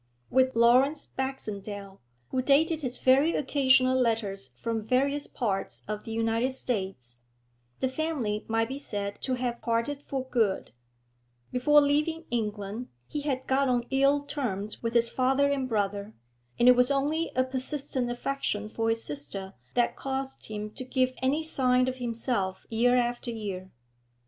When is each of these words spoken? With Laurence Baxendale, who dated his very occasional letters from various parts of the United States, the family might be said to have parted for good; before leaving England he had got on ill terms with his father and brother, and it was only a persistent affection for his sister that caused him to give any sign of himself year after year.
With 0.31 0.55
Laurence 0.55 1.05
Baxendale, 1.05 2.01
who 2.29 2.41
dated 2.41 2.81
his 2.81 2.97
very 2.97 3.35
occasional 3.35 3.95
letters 3.95 4.55
from 4.63 4.81
various 4.87 5.27
parts 5.27 5.83
of 5.87 6.05
the 6.05 6.11
United 6.11 6.53
States, 6.53 7.17
the 7.81 7.87
family 7.87 8.43
might 8.47 8.67
be 8.67 8.79
said 8.79 9.21
to 9.21 9.35
have 9.35 9.61
parted 9.61 10.01
for 10.07 10.25
good; 10.31 10.73
before 11.51 11.81
leaving 11.81 12.25
England 12.31 12.87
he 13.05 13.21
had 13.21 13.45
got 13.45 13.67
on 13.69 13.83
ill 13.91 14.23
terms 14.23 14.81
with 14.81 14.95
his 14.95 15.11
father 15.11 15.51
and 15.51 15.69
brother, 15.69 16.15
and 16.57 16.67
it 16.67 16.75
was 16.75 16.89
only 16.89 17.31
a 17.35 17.43
persistent 17.43 18.09
affection 18.09 18.69
for 18.69 18.89
his 18.89 19.03
sister 19.03 19.53
that 19.75 19.95
caused 19.95 20.47
him 20.47 20.71
to 20.71 20.83
give 20.83 21.13
any 21.21 21.43
sign 21.43 21.87
of 21.87 21.97
himself 21.97 22.65
year 22.71 22.95
after 22.97 23.29
year. 23.29 23.69